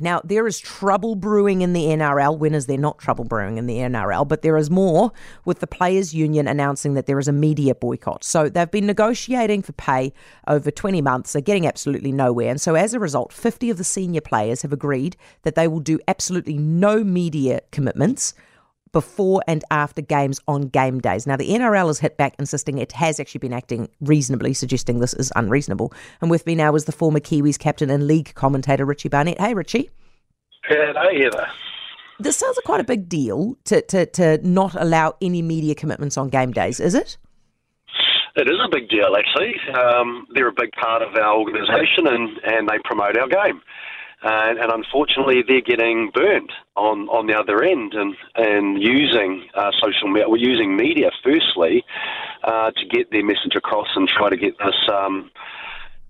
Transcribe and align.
Now, 0.00 0.20
there 0.24 0.46
is 0.46 0.58
trouble 0.58 1.14
brewing 1.14 1.62
in 1.62 1.72
the 1.72 1.86
NRL. 1.86 2.38
When 2.38 2.54
is 2.54 2.66
there 2.66 2.78
not 2.78 2.98
trouble 2.98 3.24
brewing 3.24 3.58
in 3.58 3.66
the 3.66 3.78
NRL? 3.78 4.26
But 4.26 4.42
there 4.42 4.56
is 4.56 4.70
more 4.70 5.12
with 5.44 5.60
the 5.60 5.66
Players' 5.66 6.14
Union 6.14 6.48
announcing 6.48 6.94
that 6.94 7.06
there 7.06 7.18
is 7.18 7.28
a 7.28 7.32
media 7.32 7.74
boycott. 7.74 8.24
So 8.24 8.48
they've 8.48 8.70
been 8.70 8.86
negotiating 8.86 9.62
for 9.62 9.72
pay 9.72 10.12
over 10.46 10.70
20 10.70 11.00
months. 11.02 11.32
They're 11.32 11.42
getting 11.42 11.66
absolutely 11.66 12.12
nowhere. 12.12 12.50
And 12.50 12.60
so 12.60 12.74
as 12.74 12.94
a 12.94 13.00
result, 13.00 13.32
50 13.32 13.70
of 13.70 13.78
the 13.78 13.84
senior 13.84 14.20
players 14.20 14.62
have 14.62 14.72
agreed 14.72 15.16
that 15.42 15.54
they 15.54 15.68
will 15.68 15.80
do 15.80 15.98
absolutely 16.08 16.58
no 16.58 17.04
media 17.04 17.60
commitments 17.70 18.34
before 18.92 19.42
and 19.46 19.64
after 19.70 20.02
games 20.02 20.40
on 20.48 20.62
game 20.62 21.00
days. 21.00 21.26
Now, 21.26 21.36
the 21.36 21.50
NRL 21.50 21.86
has 21.88 21.98
hit 21.98 22.16
back, 22.16 22.34
insisting 22.38 22.78
it 22.78 22.92
has 22.92 23.20
actually 23.20 23.38
been 23.38 23.52
acting 23.52 23.88
reasonably, 24.00 24.54
suggesting 24.54 24.98
this 24.98 25.14
is 25.14 25.32
unreasonable. 25.36 25.92
And 26.20 26.30
with 26.30 26.46
me 26.46 26.54
now 26.54 26.74
is 26.74 26.84
the 26.84 26.92
former 26.92 27.20
Kiwis 27.20 27.58
captain 27.58 27.90
and 27.90 28.06
league 28.06 28.34
commentator, 28.34 28.84
Richie 28.84 29.08
Barnett. 29.08 29.40
Hey, 29.40 29.54
Richie. 29.54 29.90
Hello, 30.64 31.22
Heather. 31.22 31.46
This 32.18 32.36
sounds 32.36 32.56
like 32.56 32.64
quite 32.64 32.80
a 32.80 32.84
big 32.84 33.08
deal 33.08 33.56
to, 33.64 33.80
to, 33.82 34.06
to 34.06 34.46
not 34.46 34.74
allow 34.74 35.16
any 35.22 35.40
media 35.40 35.74
commitments 35.74 36.18
on 36.18 36.28
game 36.28 36.52
days, 36.52 36.78
is 36.78 36.94
it? 36.94 37.16
It 38.36 38.48
is 38.48 38.58
a 38.62 38.68
big 38.70 38.88
deal, 38.88 39.16
actually. 39.16 39.54
Um, 39.74 40.26
they're 40.34 40.48
a 40.48 40.52
big 40.52 40.70
part 40.72 41.02
of 41.02 41.14
our 41.16 41.36
organisation 41.36 42.06
and, 42.06 42.30
and 42.44 42.68
they 42.68 42.78
promote 42.84 43.16
our 43.16 43.28
game 43.28 43.60
and, 44.22 44.58
and 44.58 44.72
unfortunately 44.72 45.42
they're 45.46 45.60
getting 45.60 46.10
burnt 46.12 46.50
on, 46.76 47.08
on 47.08 47.26
the 47.26 47.34
other 47.34 47.62
end 47.62 47.94
and, 47.94 48.14
and 48.36 48.82
using 48.82 49.48
uh, 49.54 49.70
social 49.82 50.08
media, 50.08 50.28
we're 50.28 50.36
using 50.36 50.76
media 50.76 51.10
firstly 51.22 51.84
uh, 52.44 52.70
to 52.72 52.86
get 52.86 53.10
their 53.10 53.24
message 53.24 53.54
across 53.56 53.88
and 53.96 54.08
try 54.08 54.28
to 54.28 54.36
get 54.36 54.56
this, 54.58 54.76
um, 54.92 55.30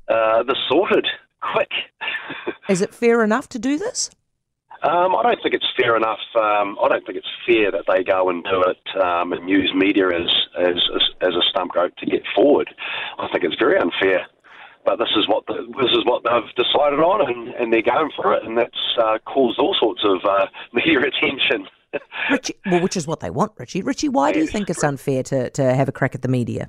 uh, 0.08 0.42
this 0.42 0.58
sorted 0.68 1.06
quick. 1.40 1.70
Is 2.68 2.82
it 2.82 2.94
fair 2.94 3.22
enough 3.22 3.48
to 3.50 3.58
do 3.58 3.78
this? 3.78 4.10
Um, 4.82 5.14
I 5.14 5.22
don't 5.22 5.42
think 5.42 5.54
it's 5.54 5.68
fair 5.76 5.94
enough. 5.94 6.20
Um, 6.34 6.78
I 6.82 6.88
don't 6.88 7.04
think 7.04 7.18
it's 7.18 7.28
fair 7.46 7.70
that 7.70 7.84
they 7.86 8.02
go 8.02 8.30
and 8.30 8.42
do 8.44 8.62
it 8.62 9.02
um, 9.02 9.32
and 9.32 9.48
use 9.48 9.70
media 9.74 10.06
as, 10.08 10.30
as 10.58 10.76
as 11.20 11.34
a 11.34 11.42
stump 11.50 11.74
rope 11.74 11.94
to 11.96 12.06
get 12.06 12.22
forward. 12.34 12.70
I 13.18 13.28
think 13.28 13.44
it's 13.44 13.56
very 13.58 13.78
unfair 13.78 14.26
but 14.84 14.96
this 14.96 15.10
is 15.16 15.28
what 15.28 15.46
the, 15.46 15.54
this 15.80 15.90
is 15.92 16.04
what 16.04 16.22
they've 16.24 16.54
decided 16.56 17.00
on, 17.00 17.28
and, 17.28 17.54
and 17.54 17.72
they're 17.72 17.82
going 17.82 18.10
for 18.16 18.34
it, 18.34 18.44
and 18.44 18.56
that's 18.56 18.96
uh, 18.98 19.18
caused 19.26 19.58
all 19.58 19.76
sorts 19.78 20.02
of 20.04 20.18
uh, 20.24 20.46
media 20.72 21.00
attention. 21.00 21.66
Richie, 22.30 22.54
well, 22.66 22.82
which 22.82 22.96
is 22.96 23.06
what 23.06 23.20
they 23.20 23.30
want, 23.30 23.52
Richie. 23.58 23.82
Richie, 23.82 24.08
why 24.08 24.32
do 24.32 24.38
you 24.38 24.46
think 24.46 24.70
it's 24.70 24.84
unfair 24.84 25.22
to, 25.24 25.50
to 25.50 25.74
have 25.74 25.88
a 25.88 25.92
crack 25.92 26.14
at 26.14 26.22
the 26.22 26.28
media? 26.28 26.68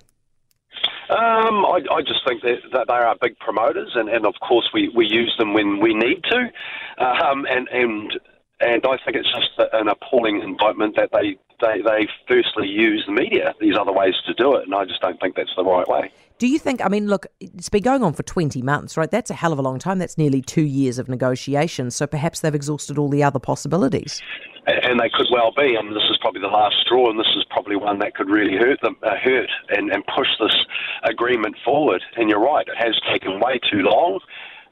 Um, 1.09 1.65
I, 1.65 1.81
I, 1.91 2.01
just 2.01 2.25
think 2.25 2.41
that, 2.41 2.59
that, 2.71 2.87
they 2.87 2.93
are 2.93 3.15
big 3.21 3.37
promoters, 3.39 3.91
and, 3.95 4.07
and 4.07 4.25
of 4.25 4.33
course 4.41 4.69
we, 4.73 4.89
we 4.95 5.05
use 5.05 5.35
them 5.37 5.53
when 5.53 5.79
we 5.81 5.93
need 5.93 6.23
to, 6.23 7.03
um, 7.03 7.45
and 7.49 7.67
and 7.67 8.13
and 8.61 8.85
I 8.85 8.97
think 9.03 9.17
it's 9.17 9.31
just 9.31 9.69
an 9.73 9.89
appalling 9.89 10.41
indictment 10.41 10.95
that 10.95 11.09
they, 11.11 11.37
they 11.61 11.81
they 11.81 12.07
firstly 12.27 12.67
use 12.67 13.03
the 13.05 13.13
media. 13.13 13.53
These 13.59 13.77
other 13.79 13.93
ways 13.93 14.15
to 14.25 14.33
do 14.33 14.55
it, 14.55 14.65
and 14.65 14.75
I 14.75 14.85
just 14.85 15.01
don't 15.01 15.19
think 15.19 15.35
that's 15.35 15.53
the 15.55 15.63
right 15.63 15.87
way. 15.87 16.11
Do 16.41 16.47
you 16.47 16.57
think, 16.57 16.83
I 16.83 16.87
mean, 16.87 17.05
look, 17.05 17.27
it's 17.39 17.69
been 17.69 17.83
going 17.83 18.01
on 18.01 18.13
for 18.13 18.23
20 18.23 18.63
months, 18.63 18.97
right? 18.97 19.11
That's 19.11 19.29
a 19.29 19.35
hell 19.35 19.53
of 19.53 19.59
a 19.59 19.61
long 19.61 19.77
time. 19.77 19.99
That's 19.99 20.17
nearly 20.17 20.41
two 20.41 20.63
years 20.63 20.97
of 20.97 21.07
negotiations. 21.07 21.95
So 21.95 22.07
perhaps 22.07 22.39
they've 22.39 22.55
exhausted 22.55 22.97
all 22.97 23.09
the 23.09 23.21
other 23.21 23.37
possibilities. 23.37 24.19
And 24.65 24.99
they 24.99 25.09
could 25.13 25.27
well 25.31 25.51
be. 25.55 25.77
I 25.77 25.83
mean, 25.83 25.93
this 25.93 26.09
is 26.09 26.17
probably 26.19 26.41
the 26.41 26.47
last 26.47 26.77
straw, 26.81 27.11
and 27.11 27.19
this 27.19 27.31
is 27.37 27.45
probably 27.51 27.75
one 27.75 27.99
that 27.99 28.15
could 28.15 28.27
really 28.27 28.57
hurt 28.57 28.81
them, 28.81 28.95
uh, 29.03 29.17
hurt 29.23 29.51
and, 29.69 29.91
and 29.91 30.03
push 30.07 30.29
this 30.39 30.55
agreement 31.03 31.57
forward. 31.63 32.01
And 32.15 32.27
you're 32.27 32.39
right, 32.41 32.67
it 32.67 32.77
has 32.77 32.99
taken 33.11 33.39
way 33.39 33.59
too 33.71 33.83
long. 33.83 34.19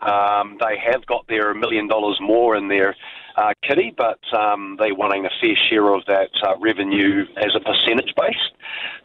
Um, 0.02 0.58
they 0.60 0.76
have 0.92 1.06
got 1.06 1.28
their 1.28 1.54
million 1.54 1.88
dollars 1.88 2.18
more 2.20 2.56
in 2.56 2.68
their 2.68 2.96
uh, 3.40 3.54
kitty, 3.64 3.94
but 3.96 4.20
um, 4.38 4.76
they're 4.80 4.94
wanting 4.94 5.26
a 5.26 5.30
fair 5.40 5.56
share 5.70 5.94
of 5.94 6.04
that 6.08 6.30
uh, 6.46 6.58
revenue 6.60 7.26
as 7.38 7.56
a 7.56 7.60
percentage 7.62 8.14
base. 8.18 8.36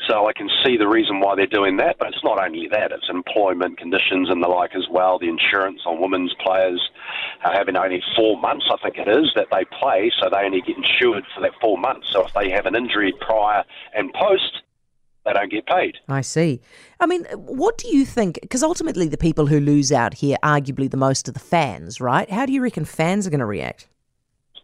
So 0.08 0.26
I 0.26 0.32
can 0.32 0.50
see 0.64 0.76
the 0.76 0.88
reason 0.88 1.20
why 1.20 1.36
they're 1.36 1.46
doing 1.46 1.76
that, 1.76 1.96
but 1.98 2.08
it's 2.08 2.24
not 2.24 2.42
only 2.42 2.66
that, 2.72 2.90
it's 2.90 3.08
employment 3.08 3.78
conditions 3.78 4.28
and 4.30 4.42
the 4.42 4.48
like 4.48 4.74
as 4.74 4.86
well, 4.90 5.18
the 5.20 5.28
insurance 5.28 5.82
on 5.86 6.00
women's 6.00 6.34
players 6.44 6.82
uh, 7.44 7.52
having 7.52 7.76
only 7.76 8.02
four 8.16 8.36
months, 8.40 8.66
I 8.70 8.76
think 8.82 8.98
it 8.98 9.08
is, 9.08 9.30
that 9.36 9.46
they 9.52 9.64
play, 9.78 10.10
so 10.20 10.28
they 10.28 10.44
only 10.44 10.62
get 10.62 10.76
insured 10.76 11.24
for 11.34 11.40
that 11.42 11.52
four 11.60 11.78
months. 11.78 12.08
So 12.10 12.26
if 12.26 12.32
they 12.34 12.50
have 12.50 12.66
an 12.66 12.74
injury 12.74 13.14
prior 13.20 13.62
and 13.94 14.12
post, 14.14 14.62
they 15.24 15.32
don't 15.32 15.50
get 15.50 15.66
paid. 15.66 15.96
I 16.08 16.20
see. 16.20 16.60
I 16.98 17.06
mean, 17.06 17.24
what 17.34 17.78
do 17.78 17.88
you 17.88 18.04
think? 18.04 18.40
Because 18.42 18.62
ultimately, 18.62 19.08
the 19.08 19.16
people 19.16 19.46
who 19.46 19.58
lose 19.58 19.90
out 19.90 20.14
here, 20.14 20.36
arguably 20.42 20.90
the 20.90 20.98
most, 20.98 21.28
are 21.28 21.32
the 21.32 21.38
fans, 21.38 22.00
right? 22.00 22.30
How 22.30 22.44
do 22.44 22.52
you 22.52 22.60
reckon 22.60 22.84
fans 22.84 23.26
are 23.26 23.30
going 23.30 23.40
to 23.40 23.46
react? 23.46 23.88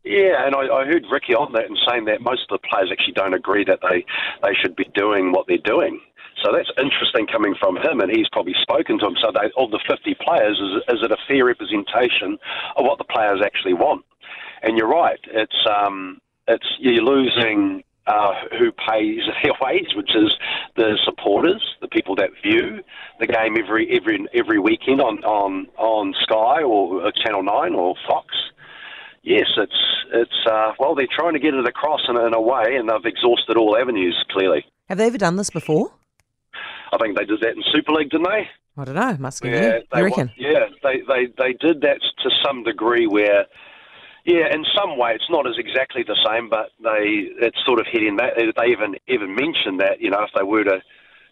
Yeah, 0.05 0.47
and 0.47 0.55
I, 0.55 0.65
I 0.72 0.84
heard 0.87 1.05
Ricky 1.11 1.34
on 1.34 1.53
that 1.53 1.66
and 1.66 1.78
saying 1.88 2.06
that 2.06 2.22
most 2.22 2.49
of 2.50 2.61
the 2.61 2.69
players 2.69 2.88
actually 2.91 3.12
don't 3.12 3.34
agree 3.34 3.65
that 3.65 3.81
they, 3.83 4.05
they 4.43 4.55
should 4.55 4.75
be 4.75 4.88
doing 4.94 5.33
what 5.33 5.47
they're 5.47 5.59
doing. 5.59 6.00
So 6.43 6.53
that's 6.53 6.71
interesting 6.78 7.27
coming 7.27 7.55
from 7.61 7.77
him, 7.77 8.00
and 8.00 8.11
he's 8.11 8.28
probably 8.33 8.55
spoken 8.62 8.99
to 8.99 9.05
them. 9.05 9.16
So 9.21 9.31
they, 9.31 9.50
of 9.61 9.71
the 9.71 9.81
50 9.87 10.16
players, 10.25 10.59
is, 10.59 10.97
is 10.97 11.05
it 11.05 11.12
a 11.12 11.19
fair 11.28 11.44
representation 11.44 12.38
of 12.77 12.84
what 12.87 12.97
the 12.97 13.05
players 13.05 13.41
actually 13.44 13.75
want? 13.75 14.05
And 14.62 14.78
you're 14.78 14.88
right. 14.88 15.21
It's 15.27 15.66
um, 15.69 16.21
it's 16.49 16.67
you're 16.78 17.05
losing 17.05 17.84
uh, 18.06 18.32
who 18.59 18.72
pays 18.72 19.21
their 19.43 19.53
wage, 19.61 19.93
which 19.94 20.17
is 20.17 20.32
the 20.77 20.99
supporters, 21.05 21.62
the 21.82 21.88
people 21.88 22.15
that 22.17 22.31
view 22.43 22.82
the 23.19 23.27
game 23.27 23.56
every 23.59 23.94
every 23.94 24.27
every 24.32 24.59
weekend 24.59 25.03
on 25.03 25.22
on 25.25 25.67
on 25.77 26.15
Sky 26.22 26.62
or 26.62 27.12
Channel 27.12 27.43
Nine 27.43 27.75
or 27.75 27.97
Fox 28.09 28.34
yes, 29.22 29.49
it's 29.56 29.89
it's 30.12 30.47
uh, 30.50 30.72
well, 30.78 30.94
they're 30.94 31.06
trying 31.10 31.34
to 31.34 31.38
get 31.38 31.54
it 31.54 31.66
across 31.66 32.00
in, 32.09 32.16
in 32.16 32.34
a 32.34 32.41
way, 32.41 32.76
and 32.76 32.88
they've 32.88 33.04
exhausted 33.04 33.56
all 33.56 33.76
avenues. 33.76 34.22
Clearly, 34.31 34.65
have 34.88 34.98
they 34.98 35.06
ever 35.06 35.19
done 35.19 35.37
this 35.37 35.50
before? 35.50 35.91
I 36.93 36.98
think 36.98 37.16
they 37.16 37.25
did 37.25 37.41
that 37.41 37.56
in 37.56 37.62
Super 37.72 37.93
League, 37.93 38.10
didn't 38.10 38.28
they? 38.28 38.49
I 38.76 38.84
don't 38.84 38.94
know. 38.94 39.16
Must 39.19 39.43
be. 39.43 39.50
Yeah, 39.50 39.78
you 39.94 40.04
reckon? 40.04 40.31
Yeah, 40.37 40.66
they, 40.82 41.00
they 41.06 41.26
they 41.38 41.53
did 41.53 41.81
that 41.82 42.00
to 42.22 42.31
some 42.44 42.65
degree 42.65 43.06
where. 43.06 43.47
Yeah, 44.26 44.54
in 44.54 44.66
some 44.76 44.99
way 44.99 45.15
it's 45.15 45.31
not 45.31 45.49
as 45.49 45.56
exactly 45.56 46.03
the 46.03 46.16
same, 46.28 46.50
but 46.50 46.72
they 46.82 47.32
it's 47.41 47.56
sort 47.65 47.81
of 47.81 47.87
heading 47.87 48.16
that. 48.16 48.34
They 48.37 48.66
even 48.66 48.97
even 49.09 49.34
mentioned 49.34 49.81
that 49.81 50.03
you 50.03 50.10
know 50.10 50.22
if 50.22 50.31
they 50.37 50.43
were 50.43 50.62
to 50.62 50.82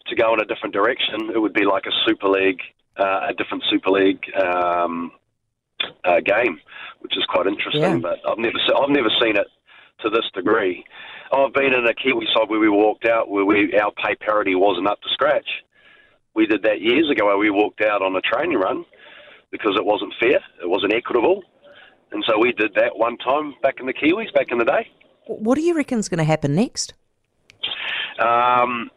to 0.07 0.15
go 0.15 0.33
in 0.33 0.39
a 0.39 0.45
different 0.45 0.73
direction, 0.73 1.29
it 1.33 1.37
would 1.37 1.53
be 1.53 1.65
like 1.65 1.85
a 1.85 1.91
Super 2.07 2.27
League, 2.27 2.61
uh, 2.97 3.27
a 3.29 3.33
different 3.33 3.63
Super 3.69 3.91
League 3.91 4.23
um, 4.35 5.11
uh, 6.05 6.19
game, 6.19 6.59
which 6.99 7.17
is 7.17 7.25
quite 7.29 7.47
interesting. 7.47 7.81
Yeah. 7.81 7.97
But 7.97 8.19
I've 8.27 8.37
never 8.37 8.57
I've 8.77 8.89
never 8.89 9.09
seen 9.21 9.35
it 9.37 9.47
to 10.01 10.09
this 10.09 10.25
degree. 10.33 10.83
I've 11.31 11.53
been 11.53 11.73
in 11.73 11.85
a 11.85 11.93
Kiwi 11.93 12.27
side 12.33 12.49
where 12.49 12.59
we 12.59 12.69
walked 12.69 13.05
out 13.07 13.29
where 13.29 13.45
we 13.45 13.77
our 13.79 13.91
pay 13.91 14.15
parity 14.15 14.55
wasn't 14.55 14.87
up 14.87 15.01
to 15.01 15.09
scratch. 15.09 15.47
We 16.35 16.45
did 16.45 16.63
that 16.63 16.81
years 16.81 17.09
ago 17.09 17.25
where 17.25 17.37
we 17.37 17.49
walked 17.49 17.81
out 17.81 18.01
on 18.01 18.15
a 18.15 18.21
training 18.21 18.57
run 18.57 18.85
because 19.51 19.75
it 19.75 19.85
wasn't 19.85 20.13
fair, 20.19 20.39
it 20.61 20.69
wasn't 20.69 20.93
equitable, 20.93 21.43
and 22.11 22.23
so 22.27 22.37
we 22.39 22.51
did 22.53 22.73
that 22.75 22.97
one 22.97 23.17
time 23.17 23.55
back 23.61 23.79
in 23.79 23.87
the 23.87 23.93
Kiwis 23.93 24.33
back 24.33 24.47
in 24.51 24.57
the 24.57 24.65
day. 24.65 24.87
What 25.25 25.55
do 25.55 25.61
you 25.61 25.75
reckon 25.75 25.99
is 25.99 26.09
going 26.09 26.19
to 26.19 26.23
happen 26.23 26.55
next? 26.55 26.93
Um, 28.19 28.89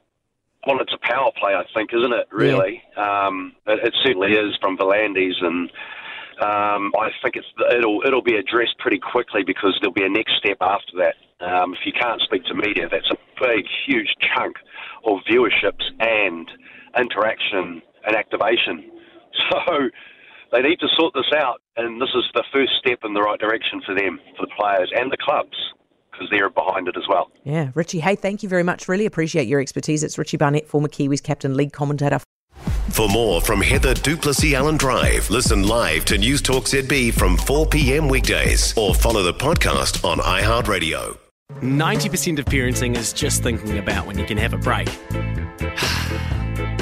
well, 0.67 0.81
it's 0.81 0.93
a 0.93 1.07
power 1.07 1.31
play, 1.39 1.55
I 1.55 1.65
think, 1.75 1.91
isn't 1.93 2.13
it? 2.13 2.29
Really, 2.31 2.83
yeah. 2.97 3.27
um, 3.27 3.53
it, 3.67 3.87
it, 3.87 3.95
certainly 4.05 4.33
is 4.33 4.57
from 4.61 4.77
V'landys 4.77 5.43
and 5.43 5.71
um, 6.43 6.93
I 6.99 7.11
think 7.23 7.37
it's 7.37 7.47
it'll 7.71 8.03
it'll 8.05 8.23
be 8.23 8.35
addressed 8.35 8.77
pretty 8.79 8.99
quickly 8.99 9.43
because 9.47 9.79
there'll 9.81 9.95
be 9.95 10.05
a 10.05 10.09
next 10.09 10.35
step 10.39 10.59
after 10.61 10.93
that. 10.99 11.15
Um, 11.45 11.75
if 11.75 11.81
you 11.87 11.93
can't 11.93 12.21
speak 12.23 12.45
to 12.47 12.55
media, 12.55 12.89
that's 12.91 13.11
a 13.11 13.17
big, 13.41 13.65
huge 13.87 14.09
chunk 14.35 14.57
of 15.05 15.19
viewerships 15.31 15.83
and 16.01 16.51
interaction 16.99 17.83
and 18.05 18.17
activation. 18.17 18.91
So 19.51 19.89
they 20.53 20.61
need 20.61 20.79
to 20.81 20.89
sort 20.99 21.15
this 21.15 21.33
out, 21.35 21.63
and 21.79 22.01
this 22.01 22.11
is 22.15 22.25
the 22.35 22.45
first 22.53 22.73
step 22.79 22.99
in 23.03 23.15
the 23.15 23.23
right 23.23 23.41
direction 23.41 23.81
for 23.87 23.95
them, 23.95 24.21
for 24.37 24.45
the 24.45 24.53
players 24.59 24.93
and 24.95 25.11
the 25.11 25.17
clubs 25.17 25.57
because 26.13 26.29
they're 26.31 26.51
behind 26.51 26.87
it 26.89 26.97
as 26.99 27.05
well. 27.09 27.31
Yeah, 27.43 27.71
Richie, 27.75 28.01
hey, 28.01 28.15
thank 28.15 28.43
you 28.43 28.49
very 28.51 28.63
much. 28.63 28.89
Really 28.89 29.07
appreciate 29.07 29.49
your 29.49 29.61
expertise. 29.61 30.05
It's 30.05 30.19
Richie 30.19 30.37
Barnett, 30.37 30.69
former 30.69 30.89
Kiwis 30.89 31.23
captain, 31.23 31.57
league 31.57 31.73
commentator. 31.73 32.19
For 32.91 33.09
more 33.09 33.41
from 33.41 33.61
Heather 33.61 33.95
du 33.95 34.17
Plessis-Allen 34.17 34.77
Drive, 34.77 35.31
listen 35.31 35.67
live 35.67 36.05
to 36.07 36.19
News 36.19 36.43
Talk 36.43 36.65
ZB 36.65 37.15
from 37.15 37.37
4 37.39 37.67
p.m. 37.67 38.09
weekdays 38.09 38.77
or 38.77 38.95
follow 38.95 39.23
the 39.23 39.33
podcast 39.33 40.05
on 40.05 40.19
iHeartRadio. 40.19 41.17
90% 41.61 42.39
of 42.39 42.45
parenting 42.47 42.97
is 42.97 43.13
just 43.13 43.43
thinking 43.43 43.79
about 43.79 44.07
when 44.07 44.19
you 44.19 44.27
can 44.27 44.37
have 44.37 44.53
a 44.53 44.59
break. 44.59 44.89